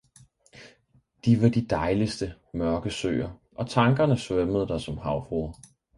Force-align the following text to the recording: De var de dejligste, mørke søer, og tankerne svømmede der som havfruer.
De 1.25 1.41
var 1.41 1.49
de 1.49 1.61
dejligste, 1.65 2.33
mørke 2.53 2.89
søer, 2.91 3.31
og 3.55 3.69
tankerne 3.69 4.17
svømmede 4.17 4.67
der 4.67 4.77
som 4.77 4.97
havfruer. 4.97 5.51